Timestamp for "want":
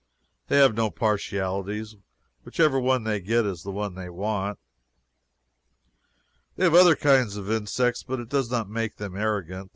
4.09-4.57